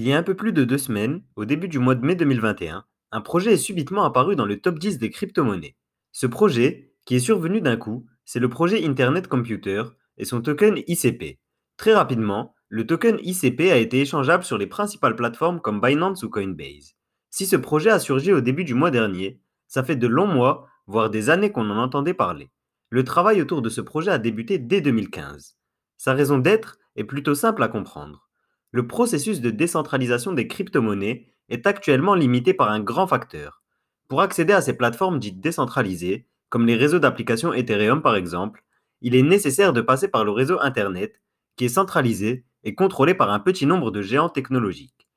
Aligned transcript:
Il 0.00 0.08
y 0.08 0.14
a 0.14 0.16
un 0.16 0.22
peu 0.22 0.34
plus 0.34 0.54
de 0.54 0.64
deux 0.64 0.78
semaines, 0.78 1.22
au 1.36 1.44
début 1.44 1.68
du 1.68 1.78
mois 1.78 1.94
de 1.94 2.02
mai 2.02 2.14
2021, 2.14 2.86
un 3.12 3.20
projet 3.20 3.52
est 3.52 3.58
subitement 3.58 4.02
apparu 4.02 4.34
dans 4.34 4.46
le 4.46 4.58
top 4.58 4.78
10 4.78 4.96
des 4.96 5.10
crypto-monnaies. 5.10 5.76
Ce 6.10 6.26
projet, 6.26 6.94
qui 7.04 7.16
est 7.16 7.20
survenu 7.20 7.60
d'un 7.60 7.76
coup, 7.76 8.06
c'est 8.24 8.38
le 8.40 8.48
projet 8.48 8.82
Internet 8.86 9.28
Computer 9.28 9.82
et 10.16 10.24
son 10.24 10.40
token 10.40 10.78
ICP. 10.86 11.38
Très 11.76 11.92
rapidement, 11.92 12.54
le 12.70 12.86
token 12.86 13.18
ICP 13.22 13.70
a 13.70 13.76
été 13.76 14.00
échangeable 14.00 14.42
sur 14.42 14.56
les 14.56 14.66
principales 14.66 15.16
plateformes 15.16 15.60
comme 15.60 15.82
Binance 15.82 16.22
ou 16.22 16.30
Coinbase. 16.30 16.94
Si 17.28 17.44
ce 17.44 17.56
projet 17.56 17.90
a 17.90 17.98
surgi 17.98 18.32
au 18.32 18.40
début 18.40 18.64
du 18.64 18.72
mois 18.72 18.90
dernier, 18.90 19.42
ça 19.66 19.84
fait 19.84 19.96
de 19.96 20.06
longs 20.06 20.26
mois, 20.26 20.66
voire 20.86 21.10
des 21.10 21.28
années 21.28 21.52
qu'on 21.52 21.68
en 21.68 21.76
entendait 21.76 22.14
parler. 22.14 22.50
Le 22.88 23.04
travail 23.04 23.42
autour 23.42 23.60
de 23.60 23.68
ce 23.68 23.82
projet 23.82 24.12
a 24.12 24.18
débuté 24.18 24.56
dès 24.56 24.80
2015. 24.80 25.58
Sa 25.98 26.14
raison 26.14 26.38
d'être 26.38 26.78
est 26.96 27.04
plutôt 27.04 27.34
simple 27.34 27.62
à 27.62 27.68
comprendre. 27.68 28.29
Le 28.72 28.86
processus 28.86 29.40
de 29.40 29.50
décentralisation 29.50 30.32
des 30.32 30.46
crypto-monnaies 30.46 31.26
est 31.48 31.66
actuellement 31.66 32.14
limité 32.14 32.54
par 32.54 32.70
un 32.70 32.78
grand 32.78 33.08
facteur. 33.08 33.62
Pour 34.06 34.20
accéder 34.20 34.52
à 34.52 34.60
ces 34.60 34.76
plateformes 34.76 35.18
dites 35.18 35.40
décentralisées, 35.40 36.26
comme 36.50 36.66
les 36.66 36.76
réseaux 36.76 37.00
d'applications 37.00 37.52
Ethereum 37.52 38.00
par 38.00 38.14
exemple, 38.14 38.62
il 39.00 39.16
est 39.16 39.22
nécessaire 39.22 39.72
de 39.72 39.80
passer 39.80 40.06
par 40.06 40.24
le 40.24 40.30
réseau 40.30 40.60
Internet, 40.60 41.20
qui 41.56 41.64
est 41.64 41.68
centralisé 41.68 42.44
et 42.62 42.76
contrôlé 42.76 43.14
par 43.14 43.30
un 43.30 43.40
petit 43.40 43.66
nombre 43.66 43.90
de 43.90 44.02
géants 44.02 44.28
technologiques. 44.28 45.08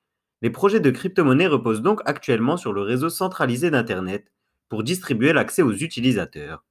Les 0.42 0.50
projets 0.50 0.80
de 0.80 0.90
crypto-monnaies 0.90 1.46
reposent 1.46 1.82
donc 1.82 2.00
actuellement 2.06 2.56
sur 2.56 2.72
le 2.72 2.82
réseau 2.82 3.08
centralisé 3.08 3.70
d'Internet 3.70 4.32
pour 4.68 4.82
distribuer 4.82 5.32
l'accès 5.32 5.62
aux 5.62 5.72
utilisateurs. 5.72 6.64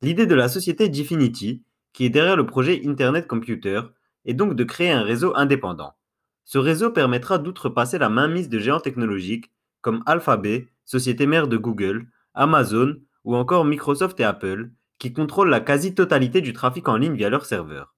L'idée 0.00 0.26
de 0.26 0.34
la 0.34 0.48
société 0.48 0.88
Definity, 0.88 1.64
qui 1.92 2.04
est 2.04 2.10
derrière 2.10 2.36
le 2.36 2.46
projet 2.46 2.82
Internet 2.86 3.26
Computer, 3.26 3.80
est 4.24 4.34
donc 4.34 4.54
de 4.54 4.64
créer 4.64 4.90
un 4.90 5.02
réseau 5.02 5.32
indépendant. 5.36 5.94
Ce 6.44 6.58
réseau 6.58 6.90
permettra 6.90 7.38
d'outrepasser 7.38 7.98
la 7.98 8.08
mainmise 8.08 8.48
de 8.48 8.58
géants 8.58 8.80
technologiques 8.80 9.50
comme 9.80 10.02
Alphabet, 10.06 10.68
société 10.84 11.26
mère 11.26 11.48
de 11.48 11.56
Google, 11.56 12.06
Amazon 12.34 12.96
ou 13.24 13.34
encore 13.34 13.64
Microsoft 13.64 14.20
et 14.20 14.24
Apple, 14.24 14.70
qui 14.98 15.12
contrôlent 15.12 15.50
la 15.50 15.60
quasi-totalité 15.60 16.40
du 16.40 16.52
trafic 16.52 16.88
en 16.88 16.96
ligne 16.96 17.16
via 17.16 17.30
leurs 17.30 17.46
serveurs. 17.46 17.94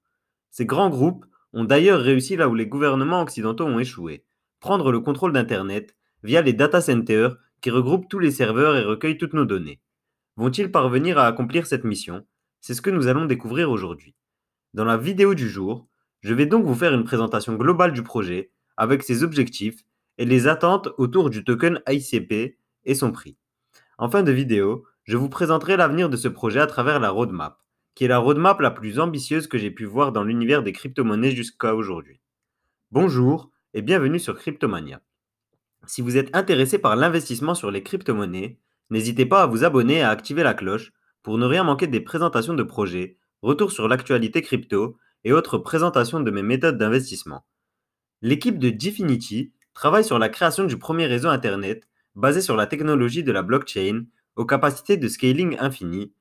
Ces 0.51 0.67
grands 0.67 0.91
groupes 0.91 1.27
ont 1.53 1.65
d'ailleurs 1.65 2.01
réussi 2.01 2.37
là 2.37 2.49
où 2.49 2.55
les 2.55 2.67
gouvernements 2.67 3.23
occidentaux 3.23 3.67
ont 3.67 3.79
échoué, 3.79 4.25
prendre 4.61 4.93
le 4.93 5.01
contrôle 5.01 5.33
d'Internet 5.33 5.97
via 6.23 6.43
les 6.43 6.53
data 6.53 6.81
centers 6.81 7.37
qui 7.61 7.71
regroupent 7.71 8.09
tous 8.09 8.19
les 8.19 8.31
serveurs 8.31 8.77
et 8.77 8.85
recueillent 8.85 9.19
toutes 9.19 9.35
nos 9.35 9.45
données. 9.45 9.81
Vont-ils 10.37 10.71
parvenir 10.71 11.19
à 11.19 11.27
accomplir 11.27 11.67
cette 11.67 11.85
mission? 11.85 12.27
C'est 12.61 12.75
ce 12.75 12.83
que 12.83 12.91
nous 12.91 13.07
allons 13.07 13.27
découvrir 13.27 13.71
aujourd'hui. 13.71 14.15
Dans 14.75 14.85
la 14.85 14.97
vidéo 14.97 15.35
du 15.35 15.49
jour, 15.49 15.89
je 16.27 16.35
vais 16.35 16.47
donc 16.47 16.65
vous 16.65 16.75
faire 16.75 16.93
une 16.93 17.05
présentation 17.05 17.55
globale 17.55 17.93
du 17.93 18.03
projet 18.03 18.51
avec 18.77 19.05
ses 19.05 19.23
objectifs 19.23 19.85
et 20.19 20.25
les 20.25 20.49
attentes 20.49 20.89
autour 20.99 21.31
du 21.31 21.45
token 21.45 21.81
ICP 21.89 22.59
et 22.85 22.95
son 22.97 23.13
prix. 23.13 23.37
En 23.97 24.11
fin 24.11 24.25
de 24.25 24.33
vidéo, 24.33 24.85
je 25.05 25.17
vous 25.17 25.29
présenterai 25.29 25.77
l'avenir 25.77 26.11
de 26.11 26.17
ce 26.17 26.27
projet 26.27 26.59
à 26.59 26.67
travers 26.67 26.99
la 26.99 27.11
roadmap, 27.11 27.61
qui 27.95 28.07
est 28.07 28.09
la 28.09 28.19
roadmap 28.19 28.59
la 28.59 28.73
plus 28.73 28.99
ambitieuse 28.99 29.47
que 29.47 29.57
j'ai 29.57 29.71
pu 29.71 29.85
voir 29.85 30.11
dans 30.11 30.25
l'univers 30.25 30.65
des 30.65 30.73
crypto-monnaies 30.73 31.31
jusqu'à 31.31 31.77
aujourd'hui. 31.77 32.21
Bonjour 32.91 33.53
et 33.73 33.81
bienvenue 33.81 34.19
sur 34.19 34.37
Cryptomania. 34.37 35.01
Si 35.87 36.03
vous 36.03 36.17
êtes 36.17 36.35
intéressé 36.35 36.81
par 36.81 36.97
l'investissement 36.97 37.55
sur 37.55 37.71
les 37.71 37.85
crypto-monnaies, 37.85 38.59
n'hésitez 38.91 39.27
pas 39.27 39.45
à 39.45 39.47
vous 39.47 39.63
abonner 39.63 39.99
et 39.99 40.03
à 40.03 40.11
activer 40.11 40.43
la 40.43 40.55
cloche 40.55 40.93
pour 41.23 41.39
ne 41.39 41.47
rien 41.47 41.63
manquer 41.63 41.87
des 41.87 42.01
présentations 42.01 42.55
de 42.55 42.65
projets, 42.65 43.17
retours 43.43 43.71
sur 43.71 43.87
l'actualité 43.87 44.43
crypto 44.43 44.99
et 45.27 45.33
autres 45.33 45.59
présentations 45.59 46.21
de 46.21 46.31
mes 46.31 46.45
méthodes 46.45 46.79
d'investissement. 46.79 47.45
L'équipe 48.23 48.61
de 48.61 48.71
Definity 48.71 49.53
travaille 49.75 50.05
sur 50.05 50.21
la 50.21 50.29
création 50.29 50.63
du 50.63 50.79
premier 50.79 51.07
réseau 51.07 51.29
Internet 51.29 51.89
basé 52.15 52.41
sur 52.41 52.55
la 52.55 52.69
technologie 52.69 53.25
de 53.25 53.33
la 53.33 53.43
blockchain 53.43 54.05
aux 54.37 54.47
capacités 54.47 54.97
de 54.97 55.09
scaling 55.09 55.57
infinies. 55.59 56.13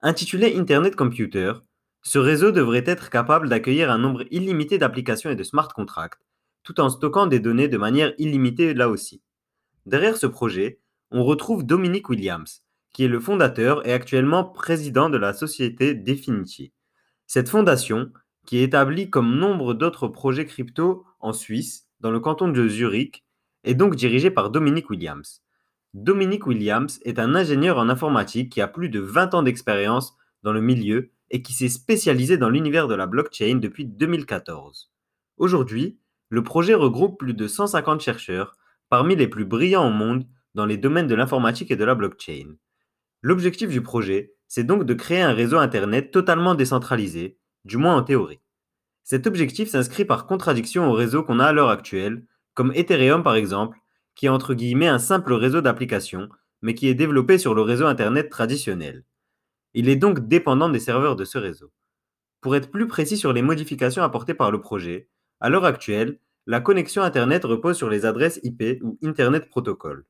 Intitulé 0.00 0.56
Internet 0.56 0.94
Computer, 0.94 1.54
ce 2.02 2.20
réseau 2.20 2.52
devrait 2.52 2.84
être 2.86 3.10
capable 3.10 3.48
d'accueillir 3.48 3.90
un 3.90 3.98
nombre 3.98 4.22
illimité 4.30 4.78
d'applications 4.78 5.30
et 5.30 5.36
de 5.36 5.42
smart 5.42 5.74
contracts, 5.74 6.22
tout 6.62 6.78
en 6.80 6.88
stockant 6.88 7.26
des 7.26 7.40
données 7.40 7.66
de 7.66 7.78
manière 7.78 8.14
illimitée 8.18 8.74
là 8.74 8.88
aussi. 8.88 9.22
Derrière 9.86 10.16
ce 10.16 10.28
projet, 10.28 10.78
on 11.10 11.24
retrouve 11.24 11.66
Dominique 11.66 12.08
Williams, 12.08 12.62
qui 12.92 13.02
est 13.02 13.08
le 13.08 13.18
fondateur 13.18 13.84
et 13.84 13.92
actuellement 13.92 14.44
président 14.44 15.10
de 15.10 15.18
la 15.18 15.32
société 15.32 15.94
Definity. 15.94 16.72
Cette 17.26 17.48
fondation 17.48 18.12
qui 18.46 18.58
est 18.58 18.64
établi 18.64 19.10
comme 19.10 19.36
nombre 19.36 19.74
d'autres 19.74 20.08
projets 20.08 20.46
crypto 20.46 21.04
en 21.20 21.32
Suisse, 21.32 21.86
dans 22.00 22.10
le 22.10 22.20
canton 22.20 22.48
de 22.48 22.68
Zurich, 22.68 23.24
est 23.64 23.74
donc 23.74 23.94
dirigé 23.94 24.30
par 24.30 24.50
Dominique 24.50 24.90
Williams. 24.90 25.42
Dominique 25.94 26.46
Williams 26.46 26.98
est 27.02 27.18
un 27.18 27.34
ingénieur 27.34 27.78
en 27.78 27.88
informatique 27.88 28.50
qui 28.50 28.60
a 28.60 28.68
plus 28.68 28.88
de 28.88 29.00
20 29.00 29.34
ans 29.34 29.42
d'expérience 29.42 30.16
dans 30.42 30.52
le 30.52 30.60
milieu 30.60 31.10
et 31.30 31.42
qui 31.42 31.52
s'est 31.52 31.68
spécialisé 31.68 32.36
dans 32.36 32.50
l'univers 32.50 32.88
de 32.88 32.94
la 32.94 33.06
blockchain 33.06 33.56
depuis 33.56 33.84
2014. 33.84 34.90
Aujourd'hui, 35.36 35.98
le 36.28 36.42
projet 36.42 36.74
regroupe 36.74 37.18
plus 37.18 37.34
de 37.34 37.46
150 37.46 38.00
chercheurs, 38.00 38.56
parmi 38.88 39.16
les 39.16 39.28
plus 39.28 39.44
brillants 39.44 39.86
au 39.86 39.92
monde 39.92 40.26
dans 40.54 40.66
les 40.66 40.76
domaines 40.76 41.06
de 41.06 41.14
l'informatique 41.14 41.70
et 41.70 41.76
de 41.76 41.84
la 41.84 41.94
blockchain. 41.94 42.56
L'objectif 43.22 43.68
du 43.68 43.82
projet, 43.82 44.34
c'est 44.48 44.64
donc 44.64 44.84
de 44.84 44.94
créer 44.94 45.22
un 45.22 45.32
réseau 45.32 45.58
Internet 45.58 46.10
totalement 46.10 46.54
décentralisé, 46.54 47.38
du 47.64 47.76
moins 47.76 47.96
en 47.96 48.02
théorie. 48.02 48.40
Cet 49.04 49.26
objectif 49.26 49.68
s'inscrit 49.68 50.04
par 50.04 50.26
contradiction 50.26 50.88
au 50.88 50.92
réseau 50.92 51.22
qu'on 51.22 51.40
a 51.40 51.46
à 51.46 51.52
l'heure 51.52 51.70
actuelle, 51.70 52.24
comme 52.54 52.72
Ethereum 52.74 53.22
par 53.22 53.34
exemple, 53.34 53.78
qui 54.14 54.26
est 54.26 54.30
entre 54.30 54.54
guillemets 54.54 54.88
un 54.88 54.98
simple 54.98 55.32
réseau 55.32 55.60
d'applications, 55.60 56.28
mais 56.60 56.74
qui 56.74 56.88
est 56.88 56.94
développé 56.94 57.38
sur 57.38 57.54
le 57.54 57.62
réseau 57.62 57.86
Internet 57.86 58.30
traditionnel. 58.30 59.04
Il 59.74 59.88
est 59.88 59.96
donc 59.96 60.28
dépendant 60.28 60.68
des 60.68 60.80
serveurs 60.80 61.16
de 61.16 61.24
ce 61.24 61.38
réseau. 61.38 61.72
Pour 62.40 62.56
être 62.56 62.70
plus 62.70 62.86
précis 62.86 63.16
sur 63.16 63.32
les 63.32 63.42
modifications 63.42 64.02
apportées 64.02 64.34
par 64.34 64.50
le 64.50 64.60
projet, 64.60 65.08
à 65.40 65.48
l'heure 65.48 65.64
actuelle, 65.64 66.18
la 66.46 66.60
connexion 66.60 67.02
Internet 67.02 67.44
repose 67.44 67.76
sur 67.76 67.88
les 67.88 68.04
adresses 68.04 68.40
IP 68.42 68.82
ou 68.82 68.98
Internet 69.02 69.48
Protocol. 69.48 70.04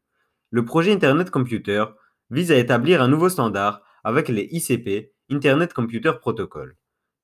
Le 0.50 0.64
projet 0.64 0.92
Internet 0.92 1.30
Computer 1.30 1.84
vise 2.30 2.50
à 2.50 2.56
établir 2.56 3.02
un 3.02 3.08
nouveau 3.08 3.28
standard 3.28 3.82
avec 4.04 4.28
les 4.28 4.48
ICP, 4.50 5.12
Internet 5.30 5.72
Computer 5.72 6.12
Protocol. 6.20 6.76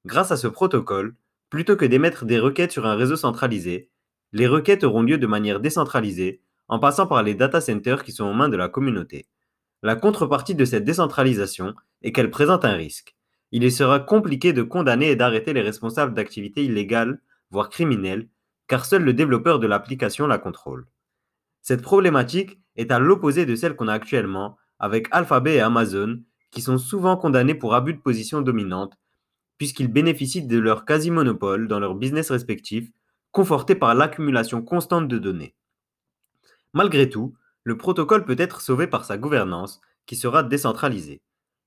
Grâce 0.06 0.30
à 0.30 0.36
ce 0.36 0.46
protocole, 0.46 1.16
plutôt 1.50 1.76
que 1.76 1.84
d'émettre 1.84 2.24
des 2.24 2.38
requêtes 2.38 2.72
sur 2.72 2.86
un 2.86 2.94
réseau 2.94 3.16
centralisé, 3.16 3.90
les 4.32 4.46
requêtes 4.46 4.84
auront 4.84 5.02
lieu 5.02 5.18
de 5.18 5.26
manière 5.26 5.60
décentralisée 5.60 6.42
en 6.68 6.78
passant 6.78 7.06
par 7.06 7.22
les 7.22 7.34
data 7.34 7.60
centers 7.60 8.04
qui 8.04 8.12
sont 8.12 8.26
aux 8.26 8.34
mains 8.34 8.48
de 8.48 8.56
la 8.56 8.68
communauté. 8.68 9.26
La 9.82 9.96
contrepartie 9.96 10.54
de 10.54 10.64
cette 10.64 10.84
décentralisation 10.84 11.74
est 12.02 12.12
qu'elle 12.12 12.30
présente 12.30 12.64
un 12.64 12.74
risque. 12.74 13.16
Il 13.52 13.70
sera 13.72 14.00
compliqué 14.00 14.52
de 14.52 14.62
condamner 14.62 15.10
et 15.10 15.16
d'arrêter 15.16 15.52
les 15.52 15.62
responsables 15.62 16.14
d'activités 16.14 16.64
illégales, 16.64 17.20
voire 17.50 17.70
criminelles, 17.70 18.28
car 18.66 18.84
seul 18.84 19.02
le 19.02 19.14
développeur 19.14 19.58
de 19.58 19.66
l'application 19.66 20.26
la 20.26 20.38
contrôle. 20.38 20.86
Cette 21.62 21.82
problématique 21.82 22.58
est 22.76 22.90
à 22.90 22.98
l'opposé 22.98 23.46
de 23.46 23.54
celle 23.54 23.74
qu'on 23.74 23.88
a 23.88 23.94
actuellement 23.94 24.56
avec 24.78 25.08
Alphabet 25.10 25.56
et 25.56 25.60
Amazon, 25.60 26.20
qui 26.50 26.60
sont 26.60 26.78
souvent 26.78 27.16
condamnés 27.16 27.54
pour 27.54 27.74
abus 27.74 27.94
de 27.94 28.00
position 28.00 28.42
dominante 28.42 28.98
puisqu'ils 29.58 29.92
bénéficient 29.92 30.46
de 30.46 30.58
leur 30.58 30.84
quasi-monopole 30.84 31.68
dans 31.68 31.80
leurs 31.80 31.94
business 31.94 32.30
respectifs, 32.30 32.90
confortés 33.32 33.74
par 33.74 33.94
l'accumulation 33.94 34.62
constante 34.62 35.08
de 35.08 35.18
données. 35.18 35.54
Malgré 36.72 37.10
tout, 37.10 37.34
le 37.64 37.76
protocole 37.76 38.24
peut 38.24 38.36
être 38.38 38.60
sauvé 38.60 38.86
par 38.86 39.04
sa 39.04 39.18
gouvernance, 39.18 39.80
qui 40.06 40.16
sera 40.16 40.42
décentralisée. 40.42 41.20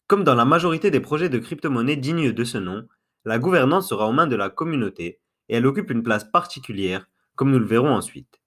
Comme 0.07 0.24
dans 0.24 0.35
la 0.35 0.46
majorité 0.46 0.90
des 0.90 1.00
projets 1.00 1.29
de 1.29 1.38
crypto-monnaie 1.38 1.96
dignes 1.96 2.31
de 2.31 2.44
ce 2.44 2.57
nom, 2.57 2.88
la 3.24 3.38
gouvernance 3.38 3.88
sera 3.88 4.08
aux 4.08 4.13
mains 4.13 4.28
de 4.28 4.35
la 4.35 4.50
communauté 4.50 5.19
et 5.47 5.56
elle 5.56 5.68
occupe 5.68 5.91
une 5.91 6.03
place 6.03 6.23
particulière, 6.23 7.08
comme 7.35 7.52
nous 7.52 7.59
le 7.59 7.66
verrons 7.66 7.94
ensuite. 7.94 8.41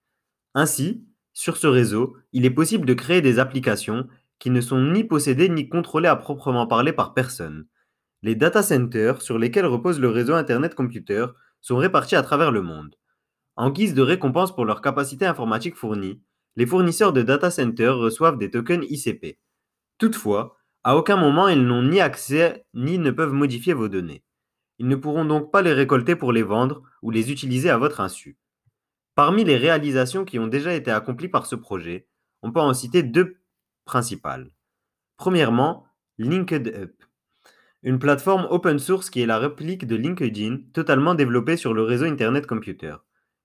Ainsi, 0.55 1.05
sur 1.33 1.57
ce 1.57 1.67
réseau, 1.67 2.17
il 2.33 2.45
est 2.45 2.51
possible 2.51 2.87
de 2.87 2.95
créer 2.95 3.21
des 3.21 3.39
applications 3.39 4.09
qui 4.39 4.51
ne 4.51 4.61
sont 4.61 4.81
ni 4.81 5.05
possédées 5.05 5.49
ni 5.49 5.69
contrôlées 5.69 6.09
à 6.09 6.17
proprement 6.17 6.67
parler 6.67 6.93
par 6.93 7.15
personne, 7.15 7.67
les 8.25 8.35
data 8.35 8.63
centers 8.63 9.21
sur 9.21 9.39
lesquels 9.39 9.67
repose 9.67 10.01
le 10.01 10.09
réseau 10.09 10.33
Internet 10.33 10.75
Computer 10.75 11.27
sont 11.61 11.77
répartis 11.77 12.17
à 12.17 12.23
travers 12.23 12.51
le 12.51 12.63
monde. 12.63 12.97
En 13.55 13.69
guise 13.69 13.93
de 13.93 14.01
récompense 14.01 14.55
pour 14.55 14.65
leur 14.65 14.81
capacité 14.81 15.27
informatique 15.27 15.77
fournie, 15.77 16.23
les 16.57 16.65
fournisseurs 16.65 17.13
de 17.13 17.21
data 17.21 17.51
centers 17.51 17.99
reçoivent 17.99 18.39
des 18.39 18.51
tokens 18.51 18.87
ICP. 18.89 19.39
Toutefois, 19.99 20.57
à 20.85 20.97
aucun 20.97 21.17
moment 21.17 21.49
ils 21.49 21.67
n'ont 21.67 21.83
ni 21.83 22.01
accès 22.01 22.65
ni 22.73 22.97
ne 22.97 23.11
peuvent 23.11 23.35
modifier 23.35 23.75
vos 23.75 23.89
données. 23.91 24.25
Ils 24.79 24.89
ne 24.89 24.97
pourront 24.97 25.27
donc 25.27 25.53
pas 25.53 25.61
les 25.61 25.75
récolter 25.75 26.17
pour 26.17 26.33
les 26.33 26.43
vendre 26.43 26.81
ou 27.03 27.11
les 27.11 27.31
utiliser 27.31 27.69
à 27.69 27.77
votre 27.77 28.01
insu. 28.01 28.39
Parmi 29.15 29.45
les 29.45 29.59
réalisations 29.59 30.25
qui 30.25 30.39
ont 30.39 30.49
déjà 30.49 30.73
été 30.73 30.91
accomplies 30.91 31.29
par 31.29 31.45
ce 31.45 31.57
projet, 31.57 32.09
on 32.41 32.53
peut 32.53 32.61
en 32.61 32.73
citer 32.73 33.03
deux 33.03 33.37
principales. 33.85 34.51
Premièrement, 35.19 35.87
Linked 36.17 36.69
Up 36.69 37.04
une 37.85 37.99
plateforme 37.99 38.47
open 38.49 38.79
source 38.79 39.11
qui 39.11 39.21
est 39.21 39.27
la 39.27 39.39
réplique 39.39 39.87
de 39.87 39.95
LinkedIn, 39.95 40.61
totalement 40.73 41.15
développée 41.15 41.59
sur 41.59 41.75
le 41.75 41.83
réseau 41.83 42.07
Internet 42.07 42.47
Computer. 42.47 42.97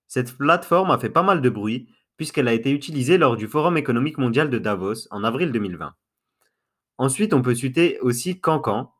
Cette 0.08 0.38
plateforme 0.38 0.92
a 0.92 0.98
fait 0.98 1.10
pas 1.10 1.24
mal 1.24 1.42
de 1.42 1.50
bruit 1.50 1.90
puisqu'elle 2.16 2.48
a 2.48 2.54
été 2.54 2.72
utilisée 2.72 3.18
lors 3.18 3.36
du 3.36 3.48
Forum 3.48 3.78
économique 3.78 4.18
mondial 4.18 4.50
de 4.50 4.58
Davos 4.58 5.08
en 5.12 5.26
avril 5.26 5.52
2020. 5.52 5.94
Ensuite, 6.98 7.34
on 7.34 7.42
peut 7.42 7.54
citer 7.54 8.00
aussi 8.00 8.40
Cancan, 8.40 8.94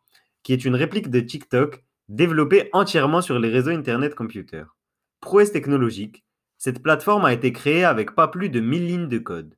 qui 0.44 0.52
est 0.52 0.66
une 0.66 0.76
réplique 0.76 1.10
de 1.10 1.22
TikTok 1.22 1.86
développée 2.10 2.70
entièrement 2.74 3.22
sur 3.22 3.40
les 3.40 3.50
réseaux 3.50 3.72
Internet 3.72 4.16
Computer. 4.16 4.64
Prouesse 5.22 5.54
technologique, 5.54 6.26
cette 6.58 6.84
plateforme 6.84 7.24
a 7.24 7.34
été 7.34 7.54
créée 7.54 7.86
avec 7.86 8.14
pas 8.14 8.28
plus 8.28 8.50
de 8.50 8.60
1000 8.60 8.88
lignes 8.88 9.08
de 9.08 9.20
code. 9.20 9.56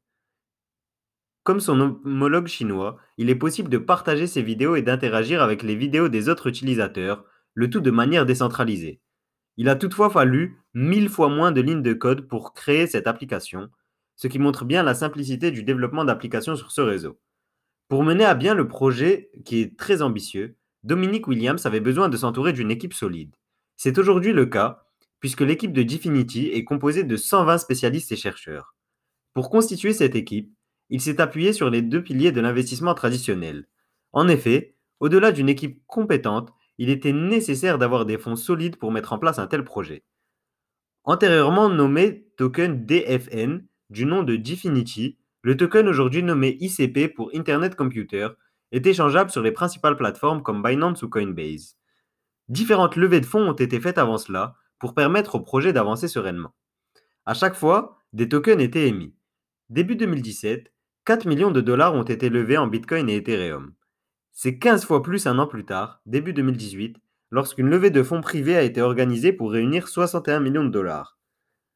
Comme 1.51 1.59
son 1.59 1.81
homologue 1.81 2.47
chinois, 2.47 2.95
il 3.17 3.29
est 3.29 3.35
possible 3.35 3.67
de 3.67 3.77
partager 3.77 4.25
ses 4.25 4.41
vidéos 4.41 4.77
et 4.77 4.81
d'interagir 4.81 5.43
avec 5.43 5.63
les 5.63 5.75
vidéos 5.75 6.07
des 6.07 6.29
autres 6.29 6.47
utilisateurs, 6.47 7.25
le 7.55 7.69
tout 7.69 7.81
de 7.81 7.91
manière 7.91 8.25
décentralisée. 8.25 9.01
Il 9.57 9.67
a 9.67 9.75
toutefois 9.75 10.09
fallu 10.09 10.61
1000 10.75 11.09
fois 11.09 11.27
moins 11.27 11.51
de 11.51 11.59
lignes 11.59 11.81
de 11.81 11.91
code 11.91 12.29
pour 12.29 12.53
créer 12.53 12.87
cette 12.87 13.05
application, 13.05 13.67
ce 14.15 14.29
qui 14.29 14.39
montre 14.39 14.63
bien 14.63 14.81
la 14.81 14.93
simplicité 14.93 15.51
du 15.51 15.63
développement 15.63 16.05
d'applications 16.05 16.55
sur 16.55 16.71
ce 16.71 16.79
réseau. 16.79 17.19
Pour 17.89 18.05
mener 18.05 18.23
à 18.23 18.33
bien 18.33 18.53
le 18.53 18.69
projet, 18.69 19.29
qui 19.43 19.59
est 19.59 19.77
très 19.77 20.01
ambitieux, 20.01 20.55
Dominique 20.85 21.27
Williams 21.27 21.65
avait 21.65 21.81
besoin 21.81 22.07
de 22.07 22.15
s'entourer 22.15 22.53
d'une 22.53 22.71
équipe 22.71 22.93
solide. 22.93 23.35
C'est 23.75 23.97
aujourd'hui 23.97 24.31
le 24.31 24.45
cas, 24.45 24.85
puisque 25.19 25.41
l'équipe 25.41 25.73
de 25.73 25.83
Definity 25.83 26.47
est 26.47 26.63
composée 26.63 27.03
de 27.03 27.17
120 27.17 27.57
spécialistes 27.57 28.13
et 28.13 28.15
chercheurs. 28.15 28.73
Pour 29.33 29.49
constituer 29.49 29.91
cette 29.91 30.15
équipe, 30.15 30.49
il 30.91 31.01
s'est 31.01 31.21
appuyé 31.21 31.53
sur 31.53 31.69
les 31.69 31.81
deux 31.81 32.03
piliers 32.03 32.31
de 32.31 32.41
l'investissement 32.41 32.93
traditionnel. 32.93 33.65
En 34.11 34.27
effet, 34.27 34.75
au-delà 34.99 35.31
d'une 35.31 35.49
équipe 35.49 35.81
compétente, 35.87 36.53
il 36.77 36.89
était 36.89 37.13
nécessaire 37.13 37.77
d'avoir 37.77 38.05
des 38.05 38.17
fonds 38.17 38.35
solides 38.35 38.75
pour 38.75 38.91
mettre 38.91 39.13
en 39.13 39.17
place 39.17 39.39
un 39.39 39.47
tel 39.47 39.63
projet. 39.63 40.03
Antérieurement 41.05 41.69
nommé 41.69 42.27
token 42.37 42.85
DFN, 42.85 43.65
du 43.89 44.05
nom 44.05 44.21
de 44.23 44.35
Definity, 44.35 45.17
le 45.41 45.57
token 45.57 45.87
aujourd'hui 45.87 46.23
nommé 46.23 46.57
ICP 46.59 47.15
pour 47.15 47.31
Internet 47.33 47.75
Computer 47.75 48.27
est 48.71 48.85
échangeable 48.85 49.31
sur 49.31 49.41
les 49.41 49.51
principales 49.51 49.97
plateformes 49.97 50.43
comme 50.43 50.61
Binance 50.61 51.03
ou 51.03 51.09
Coinbase. 51.09 51.77
Différentes 52.49 52.97
levées 52.97 53.21
de 53.21 53.25
fonds 53.25 53.49
ont 53.49 53.53
été 53.53 53.79
faites 53.79 53.97
avant 53.97 54.17
cela 54.17 54.55
pour 54.77 54.93
permettre 54.93 55.35
au 55.35 55.39
projet 55.39 55.71
d'avancer 55.71 56.09
sereinement. 56.09 56.53
À 57.25 57.33
chaque 57.33 57.55
fois, 57.55 57.97
des 58.11 58.27
tokens 58.27 58.61
étaient 58.61 58.87
émis. 58.87 59.15
Début 59.69 59.95
2017, 59.95 60.71
4 61.05 61.25
millions 61.25 61.49
de 61.49 61.61
dollars 61.61 61.95
ont 61.95 62.03
été 62.03 62.29
levés 62.29 62.59
en 62.59 62.67
Bitcoin 62.67 63.09
et 63.09 63.15
Ethereum. 63.15 63.73
C'est 64.33 64.59
15 64.59 64.85
fois 64.85 65.01
plus 65.01 65.25
un 65.25 65.39
an 65.39 65.47
plus 65.47 65.65
tard, 65.65 65.99
début 66.05 66.31
2018, 66.31 66.97
lorsqu'une 67.31 67.69
levée 67.69 67.89
de 67.89 68.03
fonds 68.03 68.21
privés 68.21 68.55
a 68.55 68.61
été 68.61 68.83
organisée 68.83 69.33
pour 69.33 69.51
réunir 69.51 69.87
61 69.87 70.39
millions 70.41 70.63
de 70.63 70.69
dollars. 70.69 71.17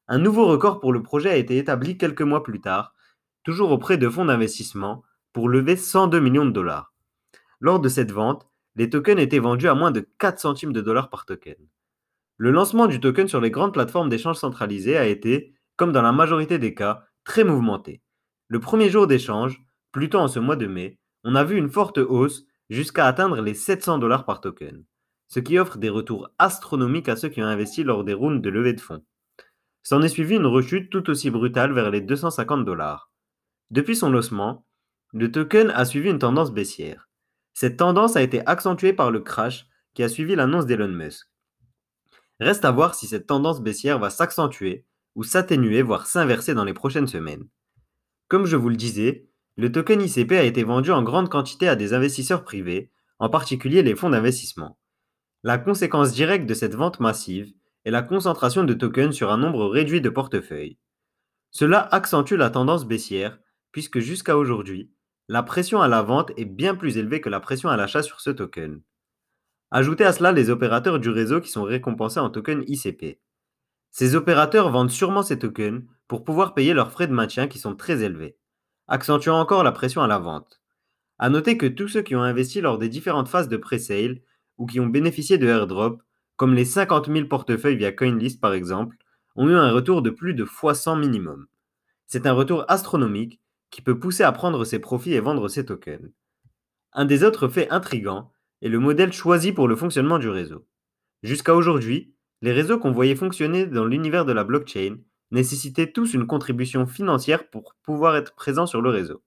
Un 0.07 0.19
nouveau 0.19 0.45
record 0.45 0.80
pour 0.80 0.94
le 0.94 1.01
projet 1.01 1.31
a 1.31 1.38
été 1.38 1.57
établi 1.57 1.98
quelques 1.98 2.22
mois 2.22 2.44
plus 2.44 2.62
tard, 2.62 2.94
toujours 3.44 3.72
auprès 3.72 3.98
de 3.98 4.07
fonds 4.07 4.25
d'investissement, 4.25 5.01
pour 5.33 5.50
lever 5.50 5.75
102 5.75 6.19
millions 6.19 6.45
de 6.45 6.51
dollars. 6.51 6.94
Lors 7.60 7.80
de 7.80 7.89
cette 7.89 8.12
vente, 8.12 8.48
les 8.75 8.92
tokens 8.92 9.19
étaient 9.19 9.39
vendus 9.39 9.68
à 9.68 9.74
moins 9.74 9.89
de 9.89 10.07
4 10.19 10.38
centimes 10.38 10.74
de 10.74 10.81
dollars 10.81 11.10
par 11.10 11.25
token. 11.25 11.56
Le 12.38 12.51
lancement 12.51 12.86
du 12.86 13.00
token 13.00 13.27
sur 13.27 13.42
les 13.42 13.50
grandes 13.50 13.74
plateformes 13.74 14.10
d'échange 14.10 14.38
centralisées 14.38 14.98
a 14.98 15.07
été, 15.07 15.56
comme 15.77 15.94
dans 15.94 16.04
la 16.04 16.12
majorité 16.12 16.60
des 16.60 16.75
cas, 16.75 17.07
très 17.24 17.44
mouvementé. 17.44 18.04
Le 18.48 18.60
premier 18.60 18.90
jour 18.90 19.08
d'échange, 19.08 19.60
plutôt 19.92 20.20
en 20.20 20.28
ce 20.28 20.40
mois 20.40 20.56
de 20.56 20.68
mai, 20.68 21.00
on 21.24 21.34
a 21.34 21.44
vu 21.44 21.58
une 21.58 21.70
forte 21.70 21.98
hausse 21.98 22.46
jusqu'à 22.70 23.08
atteindre 23.08 23.42
les 23.42 23.56
700 23.56 23.98
dollars 23.98 24.24
par 24.24 24.40
token, 24.40 24.84
ce 25.28 25.40
qui 25.40 25.58
offre 25.58 25.80
des 25.80 25.90
retours 25.90 26.30
astronomiques 26.38 27.10
à 27.10 27.16
ceux 27.16 27.30
qui 27.30 27.42
ont 27.42 27.48
investi 27.48 27.84
lors 27.84 28.04
des 28.04 28.14
rounds 28.14 28.42
de 28.42 28.50
levée 28.52 28.74
de 28.74 28.82
fonds. 28.82 29.04
S'en 29.82 30.04
est 30.04 30.10
suivi 30.10 30.36
une 30.36 30.46
rechute 30.46 30.92
tout 30.92 31.10
aussi 31.10 31.32
brutale 31.32 31.74
vers 31.74 31.90
les 31.90 32.02
250 32.02 32.66
dollars. 32.66 33.10
Depuis 33.72 33.96
son 33.96 34.12
lancement, 34.12 34.66
le 35.12 35.32
token 35.32 35.72
a 35.72 35.84
suivi 35.84 36.12
une 36.12 36.20
tendance 36.20 36.52
baissière. 36.52 37.10
Cette 37.54 37.78
tendance 37.78 38.16
a 38.16 38.22
été 38.22 38.46
accentuée 38.46 38.94
par 38.94 39.10
le 39.10 39.22
crash 39.22 39.66
qui 39.96 40.04
a 40.04 40.10
suivi 40.10 40.36
l'annonce 40.36 40.68
d'Elon 40.68 40.90
Musk. 40.90 41.28
Reste 42.40 42.66
à 42.66 42.72
voir 42.72 42.94
si 42.94 43.08
cette 43.08 43.26
tendance 43.26 43.62
baissière 43.62 43.98
va 43.98 44.12
s'accentuer 44.12 44.86
ou 45.16 45.24
s'atténuer, 45.24 45.82
voire 45.82 46.06
s'inverser 46.06 46.54
dans 46.54 46.66
les 46.66 46.74
prochaines 46.74 47.08
semaines. 47.08 47.48
Comme 48.27 48.45
je 48.45 48.56
vous 48.56 48.69
le 48.69 48.75
disais, 48.75 49.30
le 49.56 49.72
token 49.72 50.01
ICP 50.01 50.31
a 50.33 50.44
été 50.44 50.63
vendu 50.63 50.92
en 50.92 51.04
grande 51.04 51.30
quantité 51.30 51.68
à 51.68 51.75
des 51.75 51.94
investisseurs 51.94 52.44
privés, 52.44 52.92
en 53.19 53.30
particulier 53.30 53.83
les 53.83 53.95
fonds 53.95 54.10
d'investissement. 54.10 54.80
La 55.44 55.57
conséquence 55.57 56.12
directe 56.12 56.48
de 56.48 56.54
cette 56.56 56.75
vente 56.75 57.00
massive 57.00 57.54
est 57.86 57.92
la 57.92 58.01
concentration 58.01 58.63
de 58.63 58.74
tokens 58.74 59.16
sur 59.16 59.31
un 59.31 59.38
nombre 59.38 59.68
réduit 59.68 60.01
de 60.01 60.10
portefeuilles. 60.10 60.80
Cela 61.51 61.80
accentue 61.80 62.33
la 62.33 62.50
tendance 62.50 62.86
baissière, 62.86 63.39
puisque 63.72 64.00
jusqu'à 64.00 64.38
aujourd'hui, 64.38 64.92
la 65.27 65.44
pression 65.44 65.81
à 65.81 65.88
la 65.88 66.01
vente 66.01 66.31
est 66.36 66.45
bien 66.45 66.75
plus 66.75 66.98
élevée 66.98 67.22
que 67.22 67.30
la 67.30 67.39
pression 67.39 67.69
à 67.69 67.77
l'achat 67.77 68.01
sur 68.01 68.22
ce 68.22 68.31
token. 68.31 68.81
Ajoutez 69.72 70.04
à 70.04 70.13
cela 70.13 70.31
les 70.31 70.50
opérateurs 70.50 71.00
du 71.00 71.10
réseau 71.10 71.42
qui 71.42 71.50
sont 71.50 71.63
récompensés 71.63 72.19
en 72.19 72.30
token 72.30 72.63
ICP. 72.68 73.19
Ces 73.92 74.16
opérateurs 74.16 74.69
vendent 74.69 74.92
sûrement 74.92 75.24
ces 75.24 75.39
tokens 75.39 75.83
pour 76.07 76.24
pouvoir 76.24 76.54
payer 76.54 76.74
leurs 76.74 76.92
frais 76.92 77.07
de 77.07 77.13
maintien 77.13 77.48
qui 77.48 77.60
sont 77.60 77.75
très 77.75 78.04
élevés 78.04 78.38
accentuant 78.88 79.40
encore 79.40 79.63
la 79.63 79.72
pression 79.72 80.02
à 80.02 80.07
la 80.07 80.19
vente. 80.19 80.62
À 81.18 81.30
noter 81.30 81.57
que 81.57 81.66
tous 81.66 81.88
ceux 81.88 82.02
qui 82.02 82.16
ont 82.16 82.22
investi 82.22 82.62
lors 82.62 82.78
des 82.78 82.90
différentes 82.90 83.28
phases 83.28 83.50
de 83.50 83.57
pre-sale 83.57 84.22
ou 84.57 84.66
qui 84.66 84.80
ont 84.80 84.88
bénéficié 84.88 85.38
de 85.38 85.48
airdrop, 85.48 86.02
comme 86.36 86.54
les 86.54 86.66
50 86.66 87.12
000 87.12 87.28
portefeuilles 87.28 87.78
via 87.78 87.92
CoinList 87.92 88.40
par 88.40 88.54
exemple, 88.54 88.98
ont 89.36 89.50
eu 89.50 89.56
un 89.56 89.72
retour 89.72 90.02
de 90.02 90.10
plus 90.10 90.34
de 90.34 90.46
fois 90.46 90.75
100 90.75 90.98
minimum. 90.98 91.48
C'est 92.06 92.28
un 92.28 92.34
retour 92.34 92.66
astronomique 92.68 93.42
qui 93.69 93.81
peut 93.81 94.00
pousser 94.00 94.24
à 94.24 94.31
prendre 94.31 94.63
ses 94.66 94.80
profits 94.80 95.13
et 95.13 95.19
vendre 95.19 95.48
ses 95.48 95.66
tokens. 95.66 96.12
Un 96.94 97.06
des 97.06 97.24
autres 97.24 97.48
faits 97.48 97.72
intrigants 97.72 98.31
est 98.62 98.69
le 98.69 98.80
modèle 98.80 99.12
choisi 99.12 99.51
pour 99.51 99.68
le 99.68 99.75
fonctionnement 99.75 100.19
du 100.19 100.30
réseau. 100.30 100.66
Jusqu'à 101.24 101.56
aujourd'hui, 101.56 102.13
les 102.42 102.54
réseaux 102.54 102.78
qu'on 102.78 102.92
voyait 102.92 103.16
fonctionner 103.16 103.66
dans 103.66 103.86
l'univers 103.86 104.25
de 104.25 104.34
la 104.34 104.44
blockchain 104.44 104.98
nécessitaient 105.31 105.92
tous 105.92 106.13
une 106.13 106.27
contribution 106.27 106.86
financière 106.86 107.50
pour 107.50 107.75
pouvoir 107.83 108.16
être 108.16 108.36
présents 108.36 108.68
sur 108.68 108.81
le 108.81 108.89
réseau. 108.89 109.24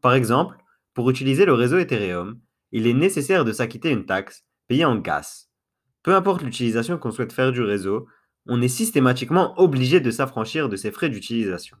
Par 0.00 0.14
exemple, 0.14 0.56
pour 0.94 1.10
utiliser 1.10 1.44
le 1.44 1.54
réseau 1.54 1.78
Ethereum, 1.78 2.38
il 2.72 2.86
est 2.86 2.94
nécessaire 2.94 3.44
de 3.44 3.52
s'acquitter 3.52 3.90
une 3.90 4.06
taxe 4.06 4.44
payée 4.68 4.84
en 4.84 4.96
gas. 4.96 5.48
Peu 6.02 6.14
importe 6.14 6.42
l'utilisation 6.42 6.98
qu'on 6.98 7.10
souhaite 7.10 7.32
faire 7.32 7.52
du 7.52 7.62
réseau, 7.62 8.06
on 8.46 8.62
est 8.62 8.68
systématiquement 8.68 9.58
obligé 9.60 10.00
de 10.00 10.10
s'affranchir 10.10 10.68
de 10.68 10.76
ces 10.76 10.90
frais 10.90 11.10
d'utilisation. 11.10 11.76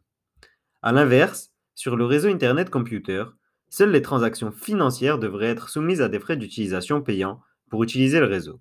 A 0.82 0.92
l'inverse, 0.92 1.52
sur 1.74 1.96
le 1.96 2.04
réseau 2.04 2.28
Internet 2.28 2.68
Computer, 2.70 3.24
seules 3.70 3.92
les 3.92 4.02
transactions 4.02 4.52
financières 4.52 5.18
devraient 5.18 5.46
être 5.46 5.68
soumises 5.68 6.02
à 6.02 6.08
des 6.08 6.20
frais 6.20 6.36
d'utilisation 6.36 7.00
payants 7.00 7.40
pour 7.70 7.82
utiliser 7.82 8.20
le 8.20 8.26
réseau. 8.26 8.60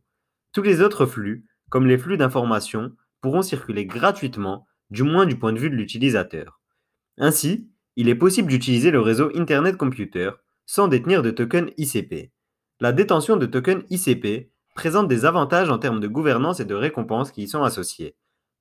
Tous 0.54 0.62
les 0.62 0.82
autres 0.82 1.06
flux, 1.06 1.46
comme 1.70 1.88
les 1.88 1.98
flux 1.98 2.18
d'informations, 2.18 2.92
pourront 3.22 3.42
circuler 3.42 3.86
gratuitement 3.86 4.66
du 4.90 5.04
moins 5.04 5.26
du 5.26 5.38
point 5.38 5.54
de 5.54 5.60
vue 5.60 5.70
de 5.70 5.76
l'utilisateur. 5.76 6.60
Ainsi, 7.18 7.70
il 7.96 8.10
est 8.10 8.16
possible 8.16 8.50
d'utiliser 8.50 8.92
le 8.92 9.02
réseau 9.02 9.30
Internet 9.36 9.78
Computer 9.78 10.32
sans 10.66 10.88
détenir 10.88 11.22
de 11.22 11.32
token 11.32 11.72
ICP. 11.78 12.32
La 12.80 12.94
détention 12.94 13.36
de 13.36 13.46
tokens 13.46 13.84
ICP 13.90 14.52
présente 14.74 15.08
des 15.08 15.26
avantages 15.26 15.70
en 15.70 15.80
termes 15.80 16.00
de 16.00 16.08
gouvernance 16.08 16.60
et 16.60 16.66
de 16.66 16.76
récompenses 16.76 17.32
qui 17.32 17.44
y 17.44 17.48
sont 17.48 17.64
associés. 17.64 18.16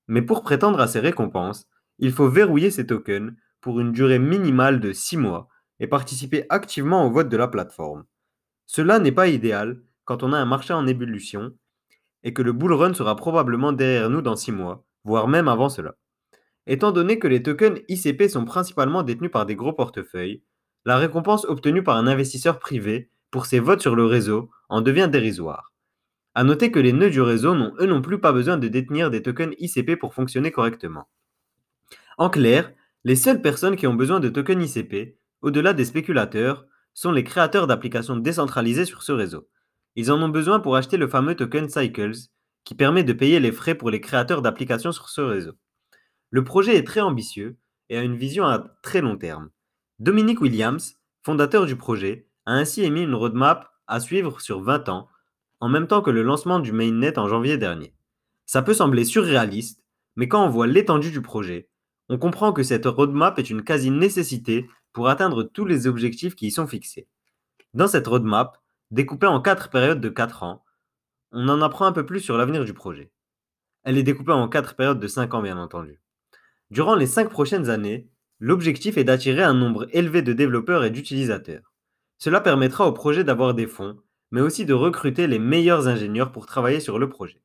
Mais 0.07 0.21
pour 0.21 0.43
prétendre 0.43 0.79
à 0.79 0.87
ces 0.87 0.99
récompenses, 0.99 1.67
il 1.99 2.11
faut 2.11 2.27
verrouiller 2.27 2.71
ces 2.71 2.85
tokens 2.85 3.33
pour 3.61 3.79
une 3.79 3.91
durée 3.91 4.19
minimale 4.19 4.79
de 4.79 4.91
6 4.91 5.17
mois 5.17 5.47
et 5.79 5.87
participer 5.87 6.45
activement 6.49 7.05
au 7.05 7.11
vote 7.11 7.29
de 7.29 7.37
la 7.37 7.47
plateforme. 7.47 8.03
Cela 8.65 8.99
n'est 8.99 9.13
pas 9.13 9.27
idéal 9.27 9.81
quand 10.03 10.23
on 10.23 10.33
a 10.33 10.37
un 10.37 10.45
marché 10.45 10.73
en 10.73 10.87
ébullition 10.87 11.53
et 12.23 12.33
que 12.33 12.41
le 12.41 12.51
bull 12.51 12.73
run 12.73 12.93
sera 12.93 13.15
probablement 13.15 13.71
derrière 13.71 14.09
nous 14.09 14.21
dans 14.21 14.35
6 14.35 14.51
mois, 14.51 14.83
voire 15.05 15.27
même 15.27 15.47
avant 15.47 15.69
cela. 15.69 15.95
Étant 16.71 16.91
donné 16.91 17.17
que 17.17 17.27
les 17.27 17.41
tokens 17.41 17.79
ICP 17.87 18.29
sont 18.29 18.45
principalement 18.45 19.01
détenus 19.01 19.31
par 19.31 19.47
des 19.47 19.55
gros 19.55 19.73
portefeuilles, 19.73 20.43
la 20.85 20.97
récompense 20.97 21.43
obtenue 21.45 21.81
par 21.81 21.97
un 21.97 22.05
investisseur 22.05 22.59
privé 22.59 23.09
pour 23.31 23.47
ses 23.47 23.59
votes 23.59 23.81
sur 23.81 23.95
le 23.95 24.05
réseau 24.05 24.51
en 24.69 24.81
devient 24.81 25.09
dérisoire. 25.11 25.73
A 26.35 26.43
noter 26.43 26.69
que 26.69 26.77
les 26.77 26.93
nœuds 26.93 27.09
du 27.09 27.21
réseau 27.21 27.55
n'ont 27.55 27.73
eux 27.79 27.87
non 27.87 28.03
plus 28.03 28.19
pas 28.19 28.31
besoin 28.31 28.57
de 28.57 28.67
détenir 28.67 29.09
des 29.09 29.23
tokens 29.23 29.55
ICP 29.57 29.95
pour 29.95 30.13
fonctionner 30.13 30.51
correctement. 30.51 31.09
En 32.19 32.29
clair, 32.29 32.71
les 33.03 33.15
seules 33.15 33.41
personnes 33.41 33.75
qui 33.75 33.87
ont 33.87 33.95
besoin 33.95 34.19
de 34.19 34.29
tokens 34.29 34.63
ICP, 34.63 35.17
au-delà 35.41 35.73
des 35.73 35.85
spéculateurs, 35.85 36.67
sont 36.93 37.11
les 37.11 37.23
créateurs 37.23 37.65
d'applications 37.65 38.15
décentralisées 38.15 38.85
sur 38.85 39.01
ce 39.01 39.11
réseau. 39.11 39.47
Ils 39.95 40.11
en 40.11 40.21
ont 40.21 40.29
besoin 40.29 40.59
pour 40.59 40.75
acheter 40.75 40.97
le 40.97 41.07
fameux 41.07 41.35
token 41.35 41.67
Cycles, 41.67 42.29
qui 42.63 42.75
permet 42.75 43.03
de 43.03 43.13
payer 43.13 43.39
les 43.39 43.51
frais 43.51 43.73
pour 43.73 43.89
les 43.89 44.01
créateurs 44.01 44.43
d'applications 44.43 44.91
sur 44.91 45.09
ce 45.09 45.21
réseau. 45.21 45.53
Le 46.31 46.43
projet 46.43 46.75
est 46.75 46.83
très 46.83 47.01
ambitieux 47.01 47.57
et 47.89 47.97
a 47.97 48.03
une 48.03 48.15
vision 48.15 48.45
à 48.45 48.59
très 48.83 49.01
long 49.01 49.17
terme. 49.17 49.49
Dominique 49.97 50.41
Williams, 50.41 50.97
fondateur 51.23 51.65
du 51.65 51.75
projet, 51.75 52.27
a 52.45 52.53
ainsi 52.53 52.83
émis 52.83 53.01
une 53.01 53.15
roadmap 53.15 53.71
à 53.87 53.99
suivre 53.99 54.39
sur 54.39 54.61
20 54.61 54.89
ans, 54.89 55.07
en 55.59 55.69
même 55.69 55.87
temps 55.87 56.01
que 56.01 56.11
le 56.11 56.21
lancement 56.21 56.59
du 56.59 56.71
mainnet 56.71 57.17
en 57.17 57.27
janvier 57.27 57.57
dernier. 57.57 57.95
Ça 58.45 58.61
peut 58.61 58.73
sembler 58.73 59.05
surréaliste, 59.05 59.83
Mais 60.15 60.27
quand 60.27 60.45
on 60.45 60.49
voit 60.49 60.67
l'étendue 60.67 61.11
du 61.11 61.21
projet, 61.21 61.69
on 62.09 62.17
comprend 62.17 62.51
que 62.51 62.63
cette 62.63 62.85
roadmap 62.85 63.39
est 63.39 63.49
une 63.49 63.63
quasi-nécessité 63.63 64.69
pour 64.93 65.07
atteindre 65.07 65.43
tous 65.43 65.65
les 65.65 65.87
objectifs 65.87 66.35
qui 66.35 66.47
y 66.47 66.51
sont 66.51 66.67
fixés. 66.67 67.07
Dans 67.73 67.87
cette 67.87 68.07
roadmap, 68.07 68.57
découpée 68.91 69.27
en 69.27 69.41
quatre 69.41 69.69
périodes 69.69 70.01
de 70.01 70.09
4 70.09 70.43
ans, 70.43 70.63
on 71.31 71.47
en 71.47 71.61
apprend 71.61 71.85
un 71.85 71.91
peu 71.91 72.05
plus 72.05 72.19
sur 72.19 72.37
l'avenir 72.37 72.65
du 72.65 72.73
projet. 72.73 73.11
Elle 73.83 73.97
est 73.97 74.03
découpée 74.03 74.31
en 74.31 74.47
quatre 74.47 74.75
périodes 74.75 74.99
de 74.99 75.07
5 75.07 75.33
ans, 75.33 75.41
bien 75.41 75.57
entendu. 75.57 76.01
Durant 76.71 76.95
les 76.95 77.07
5 77.07 77.29
prochaines 77.29 77.69
années, 77.69 78.07
l'objectif 78.39 78.97
est 78.97 79.03
d'attirer 79.03 79.41
un 79.41 79.55
nombre 79.55 79.87
élevé 79.91 80.21
de 80.21 80.33
développeurs 80.33 80.83
et 80.83 80.91
d'utilisateurs. 80.91 81.73
Cela 82.19 82.41
permettra 82.41 82.87
au 82.87 82.91
projet 82.91 83.23
d'avoir 83.23 83.55
des 83.55 83.65
fonds, 83.65 83.97
mais 84.31 84.41
aussi 84.41 84.65
de 84.65 84.73
recruter 84.73 85.25
les 85.25 85.39
meilleurs 85.39 85.87
ingénieurs 85.87 86.31
pour 86.31 86.45
travailler 86.45 86.79
sur 86.79 86.99
le 86.99 87.09
projet. 87.09 87.41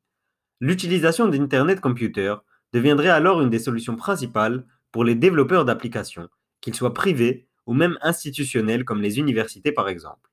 L'utilisation 0.59 1.27
d'Internet 1.27 1.81
Computer 1.81 2.35
deviendrait 2.71 3.09
alors 3.09 3.41
une 3.41 3.49
des 3.49 3.59
solutions 3.59 3.95
principales 3.95 4.65
pour 4.91 5.03
les 5.03 5.15
développeurs 5.15 5.65
d'applications, 5.65 6.29
qu'ils 6.61 6.75
soient 6.75 6.93
privés 6.93 7.47
ou 7.65 7.73
même 7.73 7.97
institutionnels 8.01 8.85
comme 8.85 9.01
les 9.01 9.17
universités 9.17 9.71
par 9.71 9.89
exemple. 9.89 10.29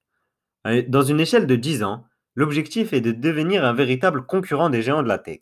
Euh, 0.66 0.82
dans 0.86 1.02
une 1.02 1.20
échelle 1.20 1.46
de 1.46 1.56
10 1.56 1.82
ans, 1.82 2.06
l'objectif 2.34 2.92
est 2.92 3.00
de 3.00 3.12
devenir 3.12 3.64
un 3.64 3.72
véritable 3.72 4.26
concurrent 4.26 4.70
des 4.70 4.82
géants 4.82 5.02
de 5.02 5.08
la 5.08 5.18
tech. 5.18 5.40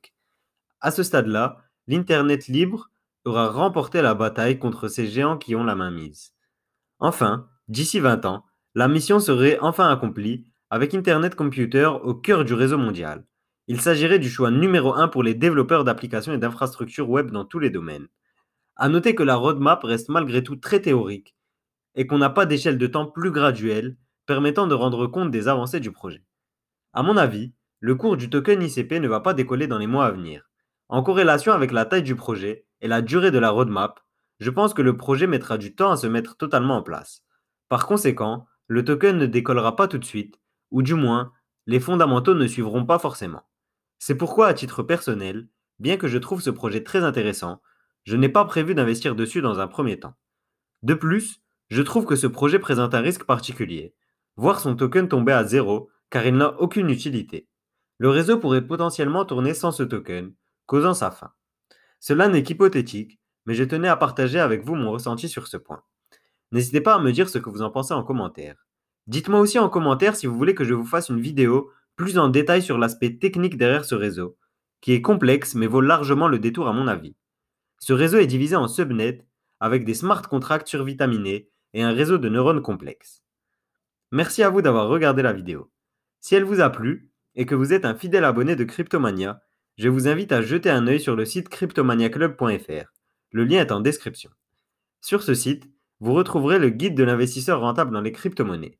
À 0.80 0.90
ce 0.90 1.02
stade-là, 1.02 1.58
l'Internet 1.88 2.46
libre 2.46 2.90
aura 3.30 3.48
remporté 3.48 4.02
la 4.02 4.14
bataille 4.14 4.58
contre 4.58 4.88
ces 4.88 5.06
géants 5.06 5.38
qui 5.38 5.54
ont 5.54 5.64
la 5.64 5.76
main 5.76 5.90
mise. 5.90 6.32
Enfin, 6.98 7.48
d'ici 7.68 8.00
20 8.00 8.24
ans, 8.26 8.44
la 8.74 8.88
mission 8.88 9.20
serait 9.20 9.58
enfin 9.60 9.88
accomplie 9.88 10.46
avec 10.68 10.94
Internet 10.94 11.36
Computer 11.36 11.90
au 12.02 12.14
cœur 12.14 12.44
du 12.44 12.54
réseau 12.54 12.76
mondial. 12.76 13.24
Il 13.68 13.80
s'agirait 13.80 14.18
du 14.18 14.28
choix 14.28 14.50
numéro 14.50 14.94
un 14.94 15.06
pour 15.06 15.22
les 15.22 15.34
développeurs 15.34 15.84
d'applications 15.84 16.32
et 16.32 16.38
d'infrastructures 16.38 17.08
web 17.08 17.30
dans 17.30 17.44
tous 17.44 17.60
les 17.60 17.70
domaines. 17.70 18.08
À 18.74 18.88
noter 18.88 19.14
que 19.14 19.22
la 19.22 19.36
roadmap 19.36 19.82
reste 19.84 20.08
malgré 20.08 20.42
tout 20.42 20.56
très 20.56 20.80
théorique 20.80 21.36
et 21.94 22.06
qu'on 22.06 22.18
n'a 22.18 22.30
pas 22.30 22.46
d'échelle 22.46 22.78
de 22.78 22.86
temps 22.86 23.06
plus 23.06 23.30
graduelle 23.30 23.96
permettant 24.26 24.66
de 24.66 24.74
rendre 24.74 25.06
compte 25.06 25.30
des 25.30 25.46
avancées 25.46 25.80
du 25.80 25.92
projet. 25.92 26.24
À 26.92 27.02
mon 27.04 27.16
avis, 27.16 27.52
le 27.78 27.94
cours 27.94 28.16
du 28.16 28.28
token 28.28 28.60
ICP 28.60 28.94
ne 28.94 29.08
va 29.08 29.20
pas 29.20 29.34
décoller 29.34 29.68
dans 29.68 29.78
les 29.78 29.86
mois 29.86 30.06
à 30.06 30.10
venir. 30.10 30.49
En 30.92 31.04
corrélation 31.04 31.52
avec 31.52 31.70
la 31.70 31.84
taille 31.84 32.02
du 32.02 32.16
projet 32.16 32.66
et 32.80 32.88
la 32.88 33.00
durée 33.00 33.30
de 33.30 33.38
la 33.38 33.50
roadmap, 33.50 34.00
je 34.40 34.50
pense 34.50 34.74
que 34.74 34.82
le 34.82 34.96
projet 34.96 35.28
mettra 35.28 35.56
du 35.56 35.76
temps 35.76 35.92
à 35.92 35.96
se 35.96 36.08
mettre 36.08 36.36
totalement 36.36 36.78
en 36.78 36.82
place. 36.82 37.22
Par 37.68 37.86
conséquent, 37.86 38.48
le 38.66 38.84
token 38.84 39.16
ne 39.16 39.26
décollera 39.26 39.76
pas 39.76 39.86
tout 39.86 39.98
de 39.98 40.04
suite, 40.04 40.40
ou 40.72 40.82
du 40.82 40.94
moins, 40.94 41.30
les 41.66 41.78
fondamentaux 41.78 42.34
ne 42.34 42.48
suivront 42.48 42.84
pas 42.84 42.98
forcément. 42.98 43.44
C'est 44.00 44.16
pourquoi, 44.16 44.48
à 44.48 44.54
titre 44.54 44.82
personnel, 44.82 45.46
bien 45.78 45.96
que 45.96 46.08
je 46.08 46.18
trouve 46.18 46.42
ce 46.42 46.50
projet 46.50 46.82
très 46.82 47.04
intéressant, 47.04 47.62
je 48.02 48.16
n'ai 48.16 48.28
pas 48.28 48.44
prévu 48.44 48.74
d'investir 48.74 49.14
dessus 49.14 49.42
dans 49.42 49.60
un 49.60 49.68
premier 49.68 50.00
temps. 50.00 50.16
De 50.82 50.94
plus, 50.94 51.40
je 51.68 51.82
trouve 51.82 52.04
que 52.04 52.16
ce 52.16 52.26
projet 52.26 52.58
présente 52.58 52.96
un 52.96 53.00
risque 53.00 53.26
particulier, 53.26 53.94
voir 54.34 54.58
son 54.58 54.74
token 54.74 55.06
tomber 55.06 55.34
à 55.34 55.44
zéro 55.44 55.88
car 56.10 56.26
il 56.26 56.34
n'a 56.34 56.60
aucune 56.60 56.90
utilité. 56.90 57.46
Le 57.98 58.08
réseau 58.08 58.38
pourrait 58.38 58.66
potentiellement 58.66 59.24
tourner 59.24 59.54
sans 59.54 59.70
ce 59.70 59.84
token, 59.84 60.34
causant 60.70 60.94
sa 60.94 61.10
fin. 61.10 61.32
Cela 61.98 62.28
n'est 62.28 62.44
qu'hypothétique, 62.44 63.18
mais 63.44 63.54
je 63.54 63.64
tenais 63.64 63.88
à 63.88 63.96
partager 63.96 64.38
avec 64.38 64.64
vous 64.64 64.76
mon 64.76 64.92
ressenti 64.92 65.28
sur 65.28 65.48
ce 65.48 65.56
point. 65.56 65.82
N'hésitez 66.52 66.80
pas 66.80 66.94
à 66.94 67.00
me 67.00 67.10
dire 67.10 67.28
ce 67.28 67.38
que 67.38 67.50
vous 67.50 67.62
en 67.62 67.72
pensez 67.72 67.92
en 67.92 68.04
commentaire. 68.04 68.68
Dites-moi 69.08 69.40
aussi 69.40 69.58
en 69.58 69.68
commentaire 69.68 70.14
si 70.14 70.28
vous 70.28 70.36
voulez 70.36 70.54
que 70.54 70.62
je 70.62 70.74
vous 70.74 70.84
fasse 70.84 71.08
une 71.08 71.20
vidéo 71.20 71.72
plus 71.96 72.18
en 72.18 72.28
détail 72.28 72.62
sur 72.62 72.78
l'aspect 72.78 73.16
technique 73.16 73.56
derrière 73.56 73.84
ce 73.84 73.96
réseau, 73.96 74.38
qui 74.80 74.92
est 74.92 75.02
complexe 75.02 75.56
mais 75.56 75.66
vaut 75.66 75.80
largement 75.80 76.28
le 76.28 76.38
détour 76.38 76.68
à 76.68 76.72
mon 76.72 76.86
avis. 76.86 77.16
Ce 77.80 77.92
réseau 77.92 78.18
est 78.18 78.28
divisé 78.28 78.54
en 78.54 78.68
subnets 78.68 79.26
avec 79.58 79.84
des 79.84 79.94
smart 79.94 80.22
contracts 80.22 80.68
survitaminés 80.68 81.50
et 81.74 81.82
un 81.82 81.90
réseau 81.90 82.16
de 82.16 82.28
neurones 82.28 82.62
complexes. 82.62 83.24
Merci 84.12 84.44
à 84.44 84.50
vous 84.50 84.62
d'avoir 84.62 84.86
regardé 84.86 85.22
la 85.22 85.32
vidéo. 85.32 85.68
Si 86.20 86.36
elle 86.36 86.44
vous 86.44 86.60
a 86.60 86.70
plu 86.70 87.10
et 87.34 87.44
que 87.44 87.56
vous 87.56 87.72
êtes 87.72 87.84
un 87.84 87.96
fidèle 87.96 88.24
abonné 88.24 88.54
de 88.54 88.62
Cryptomania, 88.62 89.42
je 89.76 89.88
vous 89.88 90.08
invite 90.08 90.32
à 90.32 90.42
jeter 90.42 90.70
un 90.70 90.86
œil 90.86 91.00
sur 91.00 91.16
le 91.16 91.24
site 91.24 91.48
cryptomaniaclub.fr. 91.48 92.92
Le 93.32 93.44
lien 93.44 93.60
est 93.60 93.72
en 93.72 93.80
description. 93.80 94.30
Sur 95.00 95.22
ce 95.22 95.34
site, 95.34 95.64
vous 96.00 96.12
retrouverez 96.14 96.58
le 96.58 96.70
guide 96.70 96.94
de 96.94 97.04
l'investisseur 97.04 97.60
rentable 97.60 97.92
dans 97.92 98.00
les 98.00 98.12
crypto-monnaies. 98.12 98.78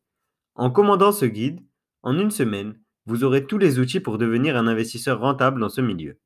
En 0.54 0.70
commandant 0.70 1.12
ce 1.12 1.24
guide, 1.26 1.60
en 2.02 2.18
une 2.18 2.30
semaine, 2.30 2.78
vous 3.06 3.24
aurez 3.24 3.46
tous 3.46 3.58
les 3.58 3.78
outils 3.78 4.00
pour 4.00 4.18
devenir 4.18 4.56
un 4.56 4.66
investisseur 4.66 5.20
rentable 5.20 5.60
dans 5.60 5.68
ce 5.68 5.80
milieu. 5.80 6.18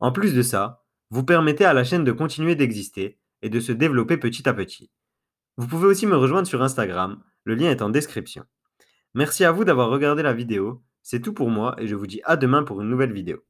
En 0.00 0.12
plus 0.12 0.34
de 0.34 0.42
ça, 0.42 0.84
vous 1.10 1.24
permettez 1.24 1.64
à 1.64 1.74
la 1.74 1.84
chaîne 1.84 2.04
de 2.04 2.12
continuer 2.12 2.54
d'exister 2.54 3.18
et 3.42 3.48
de 3.48 3.60
se 3.60 3.72
développer 3.72 4.16
petit 4.16 4.48
à 4.48 4.54
petit. 4.54 4.90
Vous 5.56 5.66
pouvez 5.66 5.86
aussi 5.86 6.06
me 6.06 6.16
rejoindre 6.16 6.48
sur 6.48 6.62
Instagram, 6.62 7.22
le 7.44 7.54
lien 7.54 7.70
est 7.70 7.82
en 7.82 7.90
description. 7.90 8.44
Merci 9.14 9.44
à 9.44 9.52
vous 9.52 9.64
d'avoir 9.64 9.88
regardé 9.88 10.22
la 10.22 10.34
vidéo, 10.34 10.82
c'est 11.02 11.20
tout 11.20 11.32
pour 11.32 11.48
moi 11.48 11.74
et 11.78 11.86
je 11.86 11.94
vous 11.94 12.06
dis 12.06 12.20
à 12.24 12.36
demain 12.36 12.62
pour 12.62 12.82
une 12.82 12.90
nouvelle 12.90 13.12
vidéo. 13.12 13.42